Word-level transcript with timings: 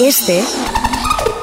Este 0.00 0.42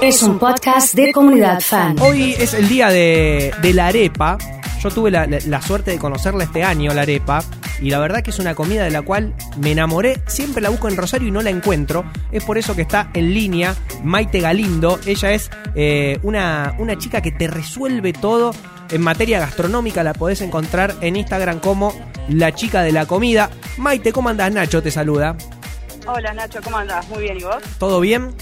es 0.01 0.23
un 0.23 0.39
podcast 0.39 0.95
de 0.95 1.11
comunidad 1.11 1.59
fan. 1.61 1.95
Hoy 1.99 2.33
es 2.33 2.53
el 2.53 2.67
día 2.67 2.89
de, 2.89 3.53
la 3.73 3.87
arepa. 3.87 4.37
Yo 4.81 4.89
tuve 4.89 5.11
la 5.11 5.61
suerte 5.61 5.91
de 5.91 5.99
conocerla 5.99 6.45
este 6.45 6.63
año, 6.63 6.93
la 6.93 7.01
arepa, 7.01 7.43
y 7.81 7.89
la 7.89 7.99
verdad 7.99 8.23
que 8.23 8.31
es 8.31 8.39
una 8.39 8.55
comida 8.55 8.83
de 8.83 8.91
la 8.91 9.01
cual 9.01 9.33
me 9.57 9.71
enamoré. 9.71 10.21
Siempre 10.27 10.61
la 10.61 10.69
busco 10.69 10.87
en 10.87 10.97
Rosario 10.97 11.27
y 11.27 11.31
no 11.31 11.41
la 11.41 11.49
encuentro. 11.49 12.05
Es 12.31 12.43
por 12.43 12.57
eso 12.57 12.75
que 12.75 12.81
está 12.81 13.09
en 13.13 13.33
línea 13.33 13.75
Maite 14.03 14.39
Galindo. 14.39 14.99
Ella 15.05 15.31
es 15.31 15.49
eh, 15.75 16.19
una, 16.23 16.75
una 16.79 16.97
chica 16.97 17.21
que 17.21 17.31
te 17.31 17.47
resuelve 17.47 18.13
todo 18.13 18.51
en 18.89 19.01
materia 19.01 19.39
gastronómica. 19.39 20.03
La 20.03 20.13
podés 20.13 20.41
encontrar 20.41 20.95
en 21.01 21.15
Instagram 21.15 21.59
como 21.59 21.93
la 22.27 22.53
chica 22.53 22.81
de 22.81 22.91
la 22.91 23.05
comida. 23.05 23.49
Maite, 23.77 24.11
¿cómo 24.11 24.29
andás? 24.29 24.51
Nacho 24.51 24.81
te 24.81 24.91
saluda. 24.91 25.37
Hola 26.15 26.33
Nacho, 26.33 26.59
¿cómo 26.63 26.77
andás? 26.77 27.07
Muy 27.09 27.23
bien, 27.23 27.37
¿y 27.39 27.43
vos? 27.43 27.57
¿Todo 27.77 27.99
bien? 27.99 28.33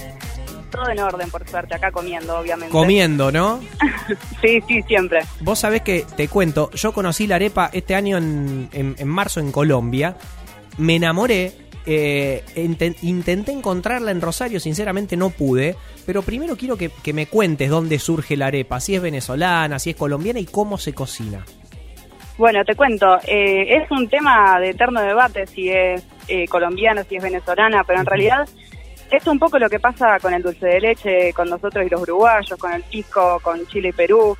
Todo 0.71 0.89
en 0.89 0.99
orden, 0.99 1.29
por 1.29 1.47
suerte, 1.47 1.75
acá 1.75 1.91
comiendo, 1.91 2.37
obviamente. 2.37 2.71
Comiendo, 2.71 3.31
¿no? 3.31 3.59
Sí, 4.41 4.61
sí, 4.67 4.81
siempre. 4.87 5.19
Vos 5.41 5.59
sabés 5.59 5.81
que, 5.81 6.05
te 6.15 6.27
cuento, 6.27 6.69
yo 6.71 6.93
conocí 6.93 7.25
la 7.27 7.35
arepa 7.35 7.69
este 7.73 7.95
año 7.95 8.17
en, 8.17 8.69
en- 8.71 8.95
en 8.97 9.07
marzo 9.07 9.39
en 9.39 9.51
Colombia. 9.51 10.15
Me 10.77 10.95
enamoré. 10.95 11.53
eh, 11.89 12.43
inten- 12.55 12.95
intenté 13.01 13.51
encontrarla 13.53 14.11
en 14.11 14.21
Rosario, 14.21 14.59
sinceramente 14.59 15.15
no 15.17 15.29
pude. 15.29 15.75
Pero 16.05 16.21
primero 16.21 16.55
quiero 16.57 16.77
que, 16.77 16.89
que 16.89 17.13
me 17.13 17.27
cuentes 17.27 17.69
dónde 17.69 17.97
surge 17.99 18.35
la 18.37 18.47
arepa. 18.47 18.79
Si 18.79 18.93
es 18.95 19.01
venezolana, 19.01 19.79
si 19.79 19.89
es 19.91 19.95
colombiana 19.95 20.39
y 20.39 20.45
cómo 20.45 20.77
se 20.77 20.93
cocina. 20.93 21.45
Bueno, 22.37 22.63
te 22.63 22.75
cuento, 22.75 23.17
eh, 23.27 23.77
es 23.77 23.89
un 23.89 24.07
tema 24.07 24.59
de 24.59 24.69
eterno 24.69 25.01
debate 25.01 25.47
si 25.47 25.69
es 25.69 26.05
eh, 26.27 26.47
colombiana, 26.47 27.03
si 27.03 27.15
es 27.15 27.23
venezolana, 27.23 27.83
pero 27.83 27.99
en 27.99 28.05
realidad 28.05 28.47
es 29.09 29.25
un 29.25 29.39
poco 29.39 29.57
lo 29.57 29.69
que 29.69 29.79
pasa 29.79 30.19
con 30.19 30.33
el 30.33 30.43
dulce 30.43 30.67
de 30.67 30.79
leche, 30.81 31.33
con 31.33 31.49
nosotros 31.49 31.85
y 31.85 31.89
los 31.89 32.01
uruguayos, 32.01 32.59
con 32.59 32.73
el 32.73 32.83
pisco, 32.83 33.39
con 33.41 33.65
Chile 33.67 33.89
y 33.89 33.93
Perú. 33.93 34.37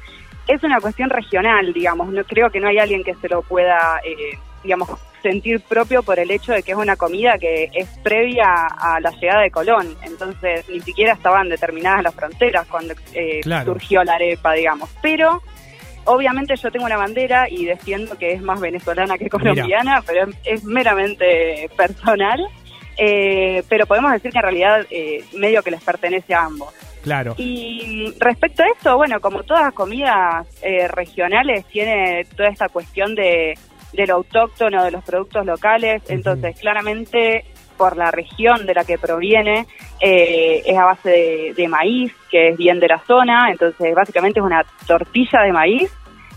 Es 0.48 0.62
una 0.64 0.80
cuestión 0.80 1.10
regional, 1.10 1.74
digamos. 1.74 2.10
No 2.10 2.24
creo 2.24 2.50
que 2.52 2.60
no 2.60 2.68
hay 2.68 2.78
alguien 2.78 3.04
que 3.04 3.16
se 3.16 3.28
lo 3.30 3.42
pueda, 3.42 4.00
eh, 4.04 4.38
digamos, 4.64 4.90
sentir 5.24 5.60
propio 5.62 6.04
por 6.04 6.20
el 6.20 6.30
hecho 6.30 6.52
de 6.54 6.62
que 6.64 6.74
es 6.74 6.78
una 6.78 6.96
comida 6.96 7.38
que 7.40 7.70
es 7.74 7.90
previa 8.04 8.46
a 8.80 9.00
la 9.02 9.10
llegada 9.12 9.42
de 9.42 9.50
Colón. 9.52 9.96
Entonces, 10.04 10.70
ni 10.70 10.80
siquiera 10.82 11.14
estaban 11.14 11.50
determinadas 11.50 12.04
las 12.04 12.14
fronteras 12.14 12.68
cuando 12.68 12.94
eh, 13.14 13.40
Claro. 13.42 13.74
surgió 13.74 14.04
la 14.04 14.14
arepa, 14.14 14.54
digamos. 14.54 14.90
Pero 15.02 15.42
Obviamente 16.08 16.56
yo 16.56 16.72
tengo 16.72 16.86
una 16.86 16.98
bandera 16.98 17.50
y 17.50 17.66
defiendo 17.66 18.18
que 18.18 18.32
es 18.32 18.42
más 18.42 18.60
venezolana 18.60 19.18
que 19.18 19.30
colombiana, 19.30 20.02
pero 20.06 20.28
es, 20.44 20.64
meramente 20.64 21.70
personal. 21.76 22.48
Eh, 22.98 23.62
pero 23.70 23.86
podemos 23.86 24.12
decir 24.12 24.32
que 24.32 24.40
en 24.40 24.44
realidad 24.44 24.86
eh, 24.90 25.24
medio 25.34 25.62
que 25.62 25.72
les 25.72 25.84
pertenece 25.84 26.34
a 26.34 26.46
ambos. 26.46 26.74
Claro. 27.04 27.36
Y 27.38 28.14
respecto 28.20 28.64
a 28.64 28.68
esto, 28.68 28.98
bueno, 28.98 29.20
como 29.22 29.44
todas 29.44 29.64
las 29.64 29.74
comidas 29.74 30.48
eh, 30.64 30.88
regionales, 30.88 31.66
tiene 31.66 32.26
toda 32.36 32.50
esta 32.50 32.70
cuestión 32.70 33.14
de, 33.14 33.54
de 33.94 34.08
lo 34.08 34.16
autóctono, 34.16 34.84
de 34.84 34.92
los 34.92 35.04
productos 35.04 35.46
locales, 35.46 36.02
entonces 36.08 36.60
claramente 36.60 37.46
por 37.78 37.96
la 37.96 38.12
región 38.12 38.66
de 38.66 38.74
la 38.74 38.84
que 38.84 38.98
proviene 38.98 39.68
eh, 40.00 40.64
es 40.66 40.78
a 40.78 40.86
base 40.86 41.54
de, 41.56 41.68
maíz, 41.68 42.12
que 42.30 42.50
es 42.50 42.58
bien 42.58 42.80
de 42.80 42.88
la 42.88 43.00
zona, 43.06 43.50
entonces 43.52 43.94
básicamente 43.96 44.40
es 44.40 44.46
una 44.46 44.66
tortilla 44.86 45.42
de 45.44 45.52
maíz 45.52 45.92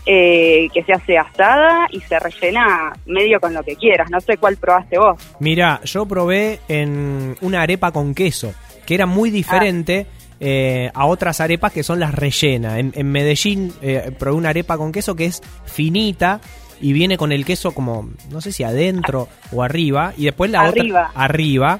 eh, 0.05 0.67
que 0.73 0.83
se 0.83 0.93
hace 0.93 1.17
asada 1.17 1.87
y 1.91 1.99
se 2.01 2.17
rellena 2.19 2.93
medio 3.05 3.39
con 3.39 3.53
lo 3.53 3.63
que 3.63 3.75
quieras, 3.75 4.09
no 4.09 4.19
sé 4.19 4.37
cuál 4.37 4.57
probaste 4.57 4.97
vos. 4.97 5.21
Mira, 5.39 5.81
yo 5.83 6.05
probé 6.05 6.59
en 6.67 7.35
una 7.41 7.61
arepa 7.61 7.91
con 7.91 8.15
queso, 8.15 8.53
que 8.85 8.95
era 8.95 9.05
muy 9.05 9.29
diferente 9.29 10.07
eh, 10.39 10.89
a 10.93 11.05
otras 11.05 11.39
arepas 11.39 11.71
que 11.71 11.83
son 11.83 11.99
las 11.99 12.15
rellenas. 12.15 12.79
En, 12.79 13.11
Medellín 13.11 13.73
probé 14.17 14.37
una 14.37 14.49
arepa 14.49 14.77
con 14.77 14.91
queso 14.91 15.15
que 15.15 15.25
es 15.25 15.41
finita 15.65 16.41
y 16.81 16.93
viene 16.93 17.17
con 17.17 17.31
el 17.31 17.45
queso 17.45 17.71
como, 17.73 18.09
no 18.31 18.41
sé 18.41 18.51
si 18.51 18.63
adentro 18.63 19.27
o 19.51 19.63
arriba, 19.63 20.13
y 20.17 20.25
después 20.25 20.49
la 20.51 20.61
Arriba. 20.61 21.09
otra 21.09 21.23
arriba. 21.23 21.79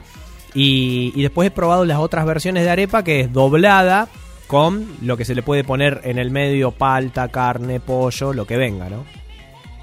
Y, 0.54 1.14
y 1.16 1.22
después 1.22 1.48
he 1.48 1.52
probado 1.52 1.86
las 1.86 1.98
otras 2.00 2.26
versiones 2.26 2.64
de 2.66 2.70
arepa 2.72 3.04
que 3.04 3.22
es 3.22 3.32
doblada 3.34 4.08
con 4.48 4.86
lo 5.02 5.16
que 5.16 5.24
se 5.24 5.34
le 5.34 5.44
puede 5.44 5.64
poner 5.64 6.02
en 6.04 6.18
el 6.20 6.30
medio, 6.30 6.72
palta, 6.72 7.30
carne, 7.30 7.80
pollo, 7.80 8.34
lo 8.34 8.46
que 8.46 8.58
venga, 8.58 8.90
¿no? 8.90 9.06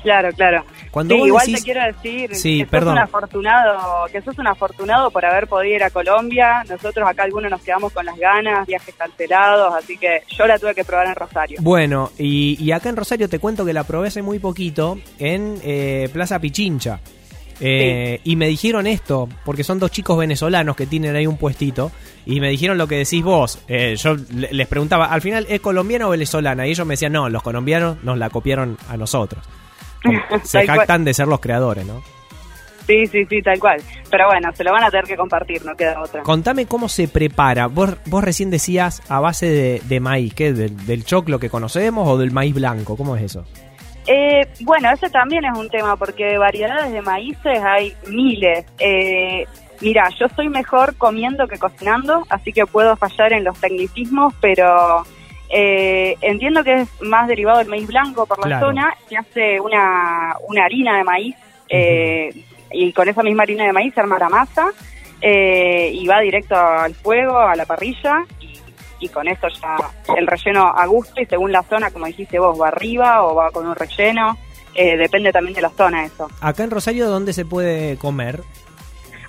Claro, 0.03 0.31
claro. 0.33 0.65
Cuando 0.91 1.15
sí, 1.17 1.23
igual 1.23 1.47
decís- 1.47 1.57
te 1.59 1.63
quiero 1.65 1.85
decir 1.85 2.35
Sí, 2.35 2.59
que 2.59 2.65
sos 2.65 2.71
perdón. 2.71 2.93
un 2.95 2.99
afortunado, 3.01 4.07
que 4.13 4.23
sos 4.23 4.39
un 4.39 4.47
afortunado 4.47 5.11
por 5.11 5.25
haber 5.25 5.47
podido 5.47 5.75
ir 5.77 5.83
a 5.83 5.91
Colombia. 5.91 6.65
Nosotros 6.69 7.07
acá 7.09 7.25
algunos 7.25 7.51
nos 7.51 7.61
quedamos 7.63 7.93
con 7.93 8.07
las 8.07 8.17
ganas, 8.17 8.67
viajes 8.67 8.95
cancelados, 8.95 9.75
así 9.75 9.97
que 9.99 10.23
yo 10.37 10.47
la 10.47 10.59
tuve 10.59 10.75
que 10.75 10.85
probar 10.85 11.09
en 11.09 11.15
Rosario. 11.15 11.59
Bueno, 11.61 12.11
y, 12.19 12.57
y 12.63 12.73
acá 12.73 12.89
en 12.89 12.97
Rosario 12.97 13.29
te 13.29 13.39
cuento 13.39 13.65
que 13.65 13.73
la 13.73 13.85
probé 13.85 14.09
hace 14.09 14.23
muy 14.23 14.39
poquito 14.39 14.99
en 15.19 15.59
eh, 15.63 16.09
Plaza 16.13 16.39
Pichincha. 16.39 17.01
Eh, 17.61 18.21
Y 18.23 18.37
me 18.37 18.47
dijeron 18.47 18.87
esto, 18.87 19.29
porque 19.45 19.65
son 19.65 19.81
dos 19.81 19.91
chicos 19.91 20.17
venezolanos 20.17 20.77
que 20.77 20.87
tienen 20.87 21.17
ahí 21.17 21.27
un 21.27 21.37
puestito, 21.37 21.91
y 22.25 22.41
me 22.41 22.51
dijeron 22.51 22.79
lo 22.79 22.87
que 22.87 22.99
decís 22.99 23.23
vos. 23.25 23.59
Eh, 23.67 23.97
yo 23.97 24.15
le- 24.33 24.53
les 24.53 24.69
preguntaba, 24.69 25.07
al 25.07 25.21
final, 25.21 25.45
¿es 25.49 25.61
colombiana 25.61 26.07
o 26.07 26.11
venezolana? 26.11 26.67
Y 26.67 26.71
ellos 26.71 26.87
me 26.87 26.93
decían, 26.93 27.13
no, 27.13 27.29
los 27.29 27.43
colombianos 27.43 27.97
nos 28.05 28.17
la 28.17 28.31
copiaron 28.31 28.79
a 28.89 28.97
nosotros. 28.97 29.45
Se 30.43 30.67
jactan 30.67 31.05
de 31.05 31.15
ser 31.15 31.29
los 31.29 31.41
creadores, 31.41 31.87
¿no? 31.87 32.03
Sí, 32.87 33.07
sí, 33.07 33.27
sí, 33.27 33.43
tal 33.43 33.59
cual. 33.59 33.83
Pero 34.11 34.29
bueno, 34.29 34.51
se 34.55 34.65
lo 34.65 34.73
van 34.73 34.83
a 34.83 34.91
tener 34.91 35.05
que 35.05 35.17
compartir, 35.17 35.63
no 35.63 35.77
queda 35.77 36.01
otra. 36.01 36.23
Contame 36.23 36.65
cómo 36.65 36.89
se 36.89 37.07
prepara. 37.07 37.67
Vos, 37.67 37.97
vos 38.07 38.25
recién 38.25 38.51
decías 38.51 39.03
a 39.11 39.21
base 39.21 39.47
de, 39.47 39.83
de 39.85 40.01
maíz, 40.01 40.33
¿qué? 40.33 40.55
¿Del, 40.55 40.87
¿Del 40.87 41.05
choclo 41.05 41.39
que 41.39 41.51
conocemos 41.51 42.09
o 42.09 42.17
del 42.17 42.31
maíz 42.31 42.55
blanco? 42.55 42.97
¿Cómo 42.97 43.15
es 43.15 43.25
eso? 43.25 43.45
Eh, 44.07 44.49
bueno, 44.61 44.91
ese 44.91 45.11
también 45.11 45.45
es 45.45 45.57
un 45.57 45.69
tema 45.69 45.97
porque 45.97 46.25
de 46.25 46.39
variedades 46.39 46.91
de 46.91 47.03
maíces 47.03 47.61
hay 47.63 47.95
miles. 48.07 48.65
Eh, 48.79 49.45
mira, 49.83 50.09
yo 50.19 50.27
soy 50.35 50.49
mejor 50.49 50.97
comiendo 50.97 51.47
que 51.47 51.59
cocinando, 51.59 52.27
así 52.31 52.55
que 52.55 52.65
puedo 52.65 52.97
fallar 52.97 53.35
en 53.35 53.45
los 53.45 53.61
tecnicismos, 53.61 54.33
pero 54.41 55.05
eh, 55.51 56.17
entiendo 56.21 56.63
que 56.65 56.83
es 56.83 56.89
más 57.03 57.27
derivado 57.29 57.59
del 57.59 57.69
maíz 57.69 57.87
blanco 57.87 58.27
por 58.27 58.39
la 58.39 58.47
Claro. 58.59 58.67
zona. 58.67 58.95
Se 59.09 59.17
hace 59.17 59.61
una, 59.61 60.35
una 60.49 60.65
harina 60.65 60.97
de 60.99 61.05
maíz 61.05 61.37
eh, 61.69 62.31
y 62.71 62.93
con 62.93 63.09
esa 63.09 63.23
misma 63.23 63.43
harina 63.45 63.65
de 63.65 63.73
maíz 63.73 63.95
se 63.95 64.01
arma 64.01 64.19
la 64.19 64.29
masa 64.29 64.69
eh, 65.21 65.91
y 65.93 66.07
va 66.07 66.21
directo 66.21 66.55
al 66.57 66.95
fuego, 66.95 67.39
a 67.39 67.57
la 67.57 67.65
parrilla 67.67 68.25
y, 68.41 68.59
y 69.01 69.09
con 69.09 69.27
eso 69.29 69.49
ya 69.49 69.77
el 70.17 70.27
relleno 70.27 70.67
a 70.69 70.87
gusto 70.87 71.21
y 71.21 71.27
según 71.27 71.51
la 71.53 71.63
zona, 71.63 71.91
como 71.91 72.07
dijiste 72.07 72.39
vos, 72.39 72.61
va 72.61 72.69
arriba 72.69 73.25
o 73.25 73.35
va 73.35 73.51
con 73.51 73.67
un 73.67 73.75
relleno. 73.75 74.37
Eh, 74.75 74.97
depende 74.97 75.33
también 75.33 75.55
de 75.55 75.63
la 75.63 75.71
zona 75.71 76.05
eso. 76.05 76.29
Acá 76.41 76.63
en 76.63 76.71
Rosario, 76.71 77.09
¿dónde 77.09 77.33
se 77.33 77.45
puede 77.45 77.97
comer? 77.97 78.43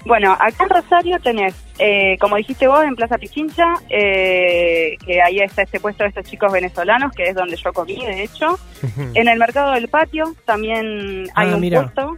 Bueno, 0.05 0.31
acá 0.31 0.63
en 0.63 0.69
Rosario 0.69 1.19
tenés, 1.19 1.53
eh, 1.77 2.17
como 2.19 2.37
dijiste 2.37 2.67
vos, 2.67 2.83
en 2.83 2.95
Plaza 2.95 3.17
Pichincha, 3.17 3.73
eh, 3.89 4.95
que 5.05 5.21
ahí 5.21 5.39
está 5.39 5.63
este 5.63 5.79
puesto 5.79 6.03
de 6.03 6.09
estos 6.09 6.25
chicos 6.25 6.51
venezolanos, 6.51 7.11
que 7.11 7.23
es 7.23 7.35
donde 7.35 7.57
yo 7.57 7.73
comí, 7.73 8.03
de 8.05 8.23
hecho. 8.23 8.57
En 9.13 9.27
el 9.27 9.37
mercado 9.37 9.73
del 9.73 9.89
patio 9.89 10.33
también 10.45 11.25
hay 11.35 11.51
Ah, 11.51 11.55
un 11.55 11.61
mira. 11.61 11.81
puesto 11.81 12.17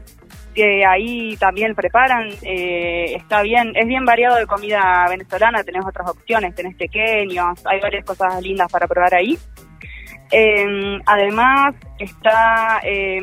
que 0.53 0.85
ahí 0.85 1.35
también 1.37 1.73
preparan, 1.75 2.29
eh, 2.43 3.13
está 3.15 3.41
bien, 3.41 3.71
es 3.75 3.87
bien 3.87 4.05
variado 4.05 4.35
de 4.35 4.45
comida 4.45 5.05
venezolana, 5.09 5.63
tenés 5.63 5.83
otras 5.85 6.09
opciones, 6.09 6.53
tenés 6.53 6.75
pequeños, 6.75 7.65
hay 7.65 7.79
varias 7.79 8.05
cosas 8.05 8.41
lindas 8.43 8.69
para 8.71 8.85
probar 8.87 9.15
ahí. 9.15 9.37
Eh, 10.29 10.99
además 11.05 11.75
está, 11.99 12.79
eh, 12.83 13.19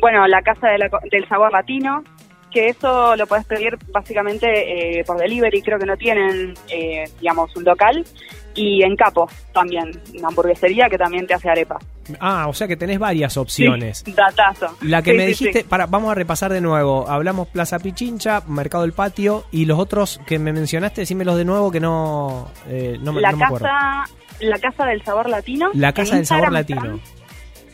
bueno, 0.00 0.26
la 0.28 0.42
Casa 0.42 0.68
de 0.68 0.78
la 0.78 0.88
Co- 0.88 1.00
del 1.10 1.26
Sabor 1.28 1.52
Latino, 1.52 2.02
que 2.50 2.68
eso 2.68 3.14
lo 3.16 3.26
puedes 3.26 3.44
pedir 3.46 3.78
básicamente 3.92 4.98
eh, 5.00 5.04
por 5.04 5.18
delivery, 5.18 5.62
creo 5.62 5.78
que 5.78 5.86
no 5.86 5.96
tienen, 5.96 6.54
eh, 6.68 7.04
digamos, 7.20 7.54
un 7.56 7.64
local. 7.64 8.04
Y 8.52 8.82
en 8.82 8.96
Capos 8.96 9.32
también, 9.54 9.92
una 10.18 10.26
hamburguesería 10.28 10.88
que 10.88 10.98
también 10.98 11.24
te 11.24 11.34
hace 11.34 11.48
arepas. 11.48 11.78
Ah, 12.18 12.46
o 12.48 12.52
sea 12.52 12.66
que 12.66 12.76
tenés 12.76 12.98
varias 12.98 13.36
opciones. 13.36 14.02
Sí, 14.04 14.12
datazo. 14.12 14.76
La 14.82 15.02
que 15.02 15.12
Sí, 15.12 15.16
me 15.16 15.26
dijiste, 15.28 15.60
sí. 15.62 15.66
para, 15.68 15.86
vamos 15.86 16.10
a 16.10 16.14
repasar 16.16 16.52
de 16.52 16.60
nuevo. 16.60 17.08
Hablamos 17.08 17.46
Plaza 17.46 17.78
Pichincha, 17.78 18.42
Mercado 18.48 18.82
del 18.82 18.92
Patio 18.92 19.44
y 19.52 19.66
los 19.66 19.78
otros 19.78 20.20
que 20.26 20.40
me 20.40 20.52
mencionaste, 20.52 21.02
decímelos 21.02 21.36
de 21.36 21.44
nuevo 21.44 21.70
que 21.70 21.78
no, 21.78 22.50
eh, 22.68 22.98
no, 23.00 23.12
me- 23.12 23.20
la 23.20 23.30
no 23.30 23.36
me 23.36 23.44
acuerdo. 23.44 23.66
casa, 23.68 24.04
la 24.40 24.58
casa 24.58 24.84
del 24.86 25.02
sabor 25.04 25.28
latino. 25.28 25.70
La 25.74 25.92
Casa 25.92 26.16
del 26.16 26.26
Sabor 26.26 26.50
Latino. 26.52 26.80
están- 26.96 27.00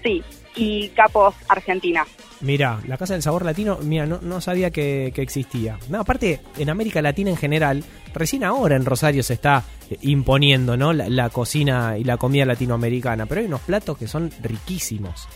Sí, 0.04 0.22
y 0.56 0.88
Capos 0.88 1.34
Argentina. 1.48 2.04
Mirá, 2.40 2.80
la 2.86 2.96
Casa 2.96 3.14
del 3.14 3.22
Sabor 3.22 3.44
Latino, 3.44 3.78
mira, 3.82 4.06
no, 4.06 4.18
no 4.20 4.40
sabía 4.40 4.70
que, 4.70 5.12
que 5.14 5.22
existía. 5.22 5.78
No, 5.88 6.00
aparte, 6.00 6.40
en 6.58 6.68
América 6.70 7.00
Latina 7.00 7.30
en 7.30 7.36
general, 7.36 7.84
recién 8.14 8.44
ahora 8.44 8.76
en 8.76 8.84
Rosario 8.84 9.22
se 9.22 9.34
está 9.34 9.62
eh, 9.90 9.96
imponiendo, 10.02 10.76
¿no? 10.76 10.92
La, 10.92 11.08
la 11.08 11.30
cocina 11.30 11.96
y 11.98 12.04
la 12.04 12.16
comida 12.16 12.44
latinoamericana, 12.44 13.26
pero 13.26 13.40
hay 13.40 13.46
unos 13.46 13.62
platos 13.62 13.96
que 13.96 14.06
son 14.06 14.30
riquísimos. 14.42 15.28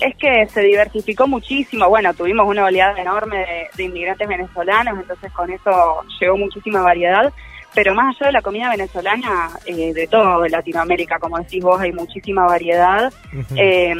Es 0.00 0.16
que 0.16 0.46
se 0.52 0.60
diversificó 0.60 1.26
muchísimo. 1.26 1.88
Bueno, 1.88 2.12
tuvimos 2.14 2.46
una 2.46 2.64
oleada 2.64 3.00
enorme 3.00 3.38
de, 3.38 3.66
de 3.76 3.84
inmigrantes 3.84 4.28
venezolanos, 4.28 4.98
entonces 4.98 5.32
con 5.32 5.50
eso 5.50 6.04
llegó 6.20 6.36
muchísima 6.36 6.82
variedad. 6.82 7.32
Pero 7.74 7.94
más 7.94 8.14
allá 8.14 8.26
de 8.26 8.32
la 8.32 8.42
comida 8.42 8.70
venezolana, 8.70 9.50
eh, 9.66 9.92
de 9.92 10.06
todo 10.06 10.46
Latinoamérica, 10.46 11.18
como 11.18 11.38
decís 11.38 11.62
vos, 11.62 11.80
hay 11.80 11.92
muchísima 11.92 12.46
variedad. 12.46 13.12
Eh, 13.56 13.94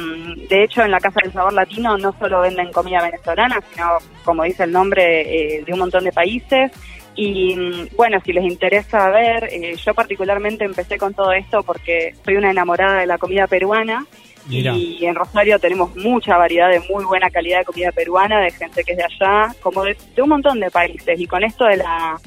de 0.49 0.63
hecho, 0.63 0.83
en 0.83 0.91
la 0.91 0.99
Casa 0.99 1.19
del 1.23 1.33
Sabor 1.33 1.53
Latino 1.53 1.97
no 1.97 2.13
solo 2.17 2.41
venden 2.41 2.71
comida 2.71 3.03
venezolana, 3.03 3.59
sino, 3.71 3.89
como 4.23 4.43
dice 4.43 4.63
el 4.63 4.71
nombre, 4.71 5.63
de 5.65 5.73
un 5.73 5.79
montón 5.79 6.03
de 6.03 6.11
países. 6.11 6.71
Y 7.15 7.55
mm, 7.55 7.95
bueno, 7.95 8.19
si 8.25 8.33
les 8.33 8.43
interesa 8.43 9.09
ver, 9.09 9.49
yo 9.75 9.93
particularmente 9.93 10.65
empecé 10.65 10.97
con 10.97 11.13
todo 11.13 11.31
esto 11.31 11.63
porque 11.63 12.13
soy 12.23 12.35
una 12.37 12.51
enamorada 12.51 12.99
de 12.99 13.07
la 13.07 13.17
comida 13.17 13.47
peruana 13.47 14.05
y 14.49 15.05
en 15.05 15.15
Rosario 15.15 15.59
tenemos 15.59 15.95
mucha 15.95 16.37
variedad 16.37 16.69
de 16.69 16.79
muy 16.81 17.03
buena 17.05 17.29
calidad 17.29 17.59
de 17.59 17.65
comida 17.65 17.91
peruana, 17.91 18.41
de 18.41 18.51
gente 18.51 18.83
que 18.83 18.91
es 18.91 18.97
de 18.97 19.03
allá, 19.03 19.55
como 19.61 19.83
de, 19.83 19.97
un 20.21 20.29
montón 20.29 20.59
de 20.59 20.69
países. 20.69 21.19
Y 21.19 21.25
con 21.25 21.43
esto 21.43 21.65
de 21.65 21.77
la, 21.77 22.19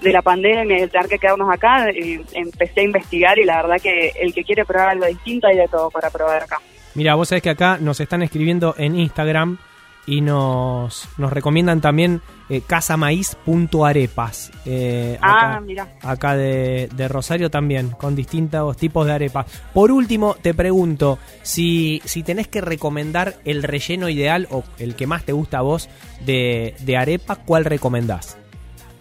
de 0.00 0.12
la 0.12 0.22
pandemia 0.22 0.78
y 0.78 0.82
el 0.82 0.90
tener 0.90 1.08
que 1.08 1.18
quedarnos 1.18 1.50
acá, 1.52 1.88
eh, 1.90 2.20
empecé 2.32 2.80
a 2.80 2.84
investigar 2.84 3.38
y 3.38 3.44
la 3.44 3.62
verdad 3.62 3.76
que 3.82 4.12
el 4.20 4.34
que 4.34 4.44
quiere 4.44 4.64
probar 4.64 4.90
algo 4.90 5.06
distinto 5.06 5.46
hay 5.46 5.56
de 5.56 5.68
todo 5.68 5.90
para 5.90 6.10
probar 6.10 6.42
acá. 6.42 6.60
Mira, 6.94 7.14
vos 7.14 7.28
sabés 7.28 7.42
que 7.42 7.50
acá 7.50 7.78
nos 7.80 8.00
están 8.00 8.22
escribiendo 8.22 8.74
en 8.78 8.98
Instagram 8.98 9.58
y 10.06 10.20
nos, 10.20 11.08
nos 11.18 11.32
recomiendan 11.32 11.80
también 11.80 12.20
eh, 12.48 12.60
casamaíz.arepas. 12.66 14.52
Eh, 14.66 15.18
ah, 15.20 15.60
mira. 15.60 15.88
Acá 16.02 16.36
de, 16.36 16.88
Rosario 17.08 17.50
también, 17.50 17.90
con 17.90 18.14
distintos 18.14 18.76
tipos 18.76 19.06
de 19.06 19.12
arepas. 19.12 19.46
Por 19.72 19.90
último, 19.90 20.36
te 20.40 20.54
pregunto, 20.54 21.18
si, 21.42 22.02
si 22.04 22.22
tenés 22.22 22.48
que 22.48 22.60
recomendar 22.60 23.36
el 23.44 23.62
relleno 23.62 24.08
ideal 24.08 24.46
o 24.50 24.62
el 24.78 24.94
que 24.94 25.06
más 25.06 25.24
te 25.24 25.32
gusta 25.32 25.58
a 25.58 25.62
vos 25.62 25.88
de, 26.24 26.74
de 26.80 26.96
arepa, 26.96 27.36
¿cuál 27.36 27.64
recomendás? 27.64 28.38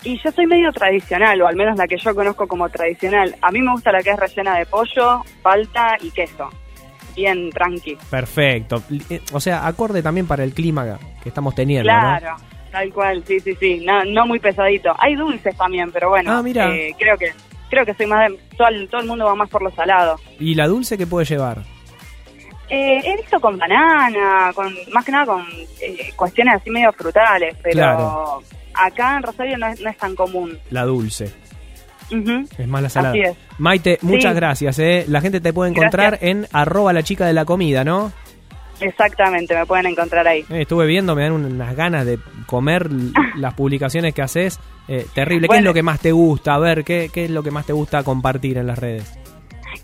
Y 0.03 0.19
yo 0.21 0.31
soy 0.31 0.47
medio 0.47 0.71
tradicional, 0.71 1.41
o 1.41 1.47
al 1.47 1.55
menos 1.55 1.77
la 1.77 1.87
que 1.87 1.97
yo 1.97 2.13
conozco 2.13 2.47
como 2.47 2.67
tradicional. 2.69 3.35
A 3.41 3.51
mí 3.51 3.61
me 3.61 3.71
gusta 3.71 3.91
la 3.91 4.01
que 4.01 4.11
es 4.11 4.19
rellena 4.19 4.57
de 4.57 4.65
pollo, 4.65 5.21
palta 5.41 5.97
y 6.01 6.11
queso 6.11 6.49
bien 7.15 7.49
tranqui. 7.51 7.97
Perfecto. 8.09 8.83
Eh, 9.09 9.21
o 9.31 9.39
sea, 9.39 9.67
acorde 9.67 10.01
también 10.01 10.27
para 10.27 10.43
el 10.43 10.53
clima 10.53 10.97
que 11.21 11.29
estamos 11.29 11.55
teniendo. 11.55 11.83
Claro, 11.83 12.35
tal 12.71 12.91
cual, 12.91 13.23
sí, 13.25 13.39
sí, 13.39 13.55
sí. 13.59 13.83
No, 13.85 14.03
no 14.03 14.25
muy 14.25 14.39
pesadito. 14.39 14.93
Hay 14.97 15.15
dulces 15.15 15.55
también, 15.55 15.91
pero 15.91 16.09
bueno, 16.09 16.31
ah, 16.31 16.43
mira. 16.43 16.73
Eh, 16.73 16.95
creo 16.97 17.17
que 17.17 17.33
creo 17.69 17.85
que 17.85 17.93
soy 17.93 18.05
más 18.05 18.29
de, 18.29 18.39
todo, 18.57 18.67
el, 18.67 18.87
todo 18.89 19.01
el 19.01 19.07
mundo 19.07 19.25
va 19.25 19.35
más 19.35 19.49
por 19.49 19.63
lo 19.63 19.71
salado. 19.71 20.19
¿Y 20.39 20.55
la 20.55 20.67
dulce 20.67 20.97
qué 20.97 21.07
puede 21.07 21.25
llevar? 21.25 21.59
Eh, 22.69 23.01
he 23.03 23.17
visto 23.17 23.39
con 23.39 23.57
banana, 23.57 24.51
con 24.53 24.73
más 24.91 25.05
que 25.05 25.11
nada 25.11 25.25
con 25.25 25.45
cuestiones 26.15 26.55
así 26.55 26.69
medio 26.69 26.91
frutales, 26.93 27.55
pero 27.61 28.41
acá 28.73 29.17
en 29.17 29.23
Rosario 29.23 29.57
no 29.57 29.67
es, 29.67 29.79
no 29.81 29.89
es 29.89 29.97
tan 29.97 30.15
común. 30.15 30.57
La 30.69 30.83
dulce. 30.83 31.31
Es 32.57 32.67
más 32.67 32.81
la 32.81 32.89
salada. 32.89 33.15
Maite, 33.57 33.97
muchas 34.01 34.35
gracias. 34.35 34.77
¿eh? 34.79 35.05
La 35.07 35.21
gente 35.21 35.41
te 35.41 35.53
puede 35.53 35.71
encontrar 35.71 36.19
en 36.21 36.47
arroba 36.51 36.93
la 36.93 37.03
chica 37.03 37.25
de 37.25 37.33
la 37.33 37.45
comida, 37.45 37.83
¿no? 37.83 38.11
Exactamente, 38.79 39.55
me 39.55 39.65
pueden 39.65 39.85
encontrar 39.85 40.27
ahí. 40.27 40.41
Eh, 40.49 40.61
estuve 40.61 40.85
viendo, 40.85 41.15
me 41.15 41.23
dan 41.23 41.31
unas 41.31 41.75
ganas 41.75 42.05
de 42.05 42.19
comer 42.45 42.89
las 43.37 43.53
publicaciones 43.53 44.13
que 44.13 44.21
haces. 44.21 44.59
Eh, 44.87 45.05
terrible. 45.13 45.47
¿Qué 45.47 45.57
es 45.57 45.63
lo 45.63 45.73
que 45.73 45.83
más 45.83 45.99
te 45.99 46.11
gusta? 46.11 46.55
A 46.55 46.59
ver, 46.59 46.83
¿qué, 46.83 47.09
¿qué 47.13 47.25
es 47.25 47.31
lo 47.31 47.43
que 47.43 47.51
más 47.51 47.65
te 47.65 47.73
gusta 47.73 48.03
compartir 48.03 48.57
en 48.57 48.67
las 48.67 48.77
redes? 48.77 49.17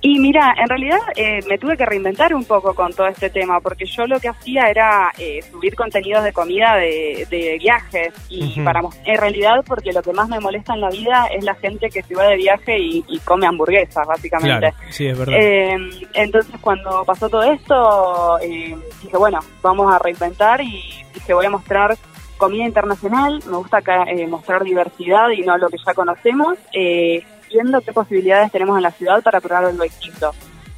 Y 0.01 0.18
mira, 0.19 0.56
en 0.57 0.69
realidad 0.69 1.00
eh, 1.16 1.42
me 1.50 1.57
tuve 1.57 1.75
que 1.75 1.86
reinventar 1.86 2.34
un 2.34 2.46
poco 2.46 2.74
con 2.74 2.94
todo 2.94 3.07
este 3.07 3.30
tema, 3.30 3.60
porque 3.60 3.86
yo 3.86 4.07
lo 4.07 4.19
que 4.19 4.30
hacía 4.30 4.69
era 4.69 5.12
eh, 5.18 5.42
subir 5.51 5.75
contenidos 5.75 6.24
de 6.24 6.31
comida 6.31 6.75
de, 6.75 7.57
viajes, 7.60 8.13
y 8.30 8.62
para 8.62 8.81
en 9.04 9.18
realidad 9.18 9.63
porque 9.68 9.92
lo 9.92 10.01
que 10.01 10.13
más 10.13 10.30
me 10.30 10.40
molesta 10.40 10.74
en 10.74 10.81
la 10.81 10.90
vida 10.90 11.28
es 11.34 11.44
la 11.44 11.56
gente 11.56 11.90
que 11.90 12.01
se 12.01 12.16
va 12.16 12.28
de 12.28 12.38
viaje 12.38 12.78
y, 12.80 13.19
come 13.25 13.46
hamburguesas, 13.46 14.07
básicamente. 14.07 14.74
sí, 14.90 15.07
es 15.07 15.18
verdad. 15.18 15.38
Em, 15.38 15.90
entonces 16.13 16.56
cuando 16.62 17.04
pasó 17.04 17.30
todo 17.30 17.44
esto, 17.44 18.40
eh, 18.40 18.78
dije, 19.04 19.18
bueno, 19.18 19.40
vamos 19.62 19.94
a 19.94 20.00
reinventar 20.00 20.62
y 20.62 20.81
dije, 21.13 21.34
voy 21.34 21.46
a 21.46 21.50
mostrar 21.50 21.98
comida 22.38 22.63
internacional, 22.63 23.44
me 23.46 23.57
gusta 23.57 23.81
mostrar 24.30 24.63
diversidad 24.63 25.30
y 25.30 25.42
no 25.42 25.57
lo 25.57 25.68
que 25.68 25.78
ya 25.86 25.94
conocemos. 25.94 26.57
Eh, 26.74 27.22
viendo 27.50 27.81
qué 27.81 27.92
posibilidades 27.92 28.51
tenemos 28.51 28.78
en 28.78 28.84
la 28.84 28.92
ciudad 28.92 29.22
para 29.24 29.42
probar 29.42 29.74
lo 29.74 29.84
distinto. 29.84 30.31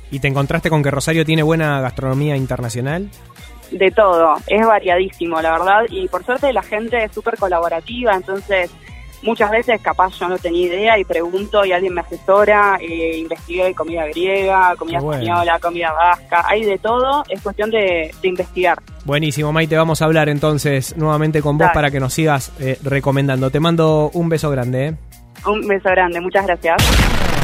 ¿Y 0.09 0.19
te 0.19 0.27
encontraste 0.27 0.69
con 0.69 0.83
que 0.83 0.91
Rosario 0.91 1.25
tiene 1.25 1.44
buena 1.44 1.79
gastronomía 1.81 2.35
internacional? 2.35 3.09
De 3.71 3.89
todo, 3.91 4.35
es 4.47 4.65
variadísimo, 4.65 5.41
la 5.41 5.53
verdad, 5.53 5.83
y 5.89 6.07
por 6.09 6.25
suerte 6.25 6.51
la 6.51 6.62
gente 6.62 7.06
es 7.06 7.13
súper 7.13 7.38
colaborativa, 7.38 8.13
entonces 8.13 8.69
muchas 9.23 9.50
veces 9.51 9.79
capaz 9.81 10.18
yo 10.19 10.27
no 10.27 10.38
tenía 10.38 10.68
idea 10.68 11.00
y 11.00 11.06
pregunto 11.06 11.63
y 11.63 11.71
alguien 11.71 11.94
me 11.94 12.01
asesora, 12.01 12.77
eh, 12.81 13.18
investigué 13.18 13.73
comida 13.73 14.06
griega, 14.07 14.75
comida 14.77 14.97
española, 14.97 15.59
comida 15.59 15.94
vasca, 15.94 16.44
hay 16.47 16.65
de 16.65 16.77
todo, 16.79 17.23
es 17.29 17.41
cuestión 17.41 17.71
de, 17.71 18.12
investigar. 18.23 18.79
Buenísimo, 19.06 19.53
Maite, 19.53 19.77
vamos 19.77 20.01
a 20.01 20.06
hablar 20.06 20.29
entonces 20.29 20.95
nuevamente 20.97 21.41
con 21.41 21.57
vos 21.57 21.69
para 21.73 21.89
que 21.89 22.00
nos 22.00 22.13
sigas 22.13 22.51
eh, 22.59 22.77
recomendando. 22.83 23.50
Te 23.50 23.59
mando 23.59 24.12
un 24.13 24.29
beso 24.29 24.50
grande. 24.50 24.88
¿eh? 24.88 24.95
Un 25.45 25.67
beso 25.67 25.89
grande, 25.89 26.21
muchas 26.21 26.45
gracias. 26.45 27.40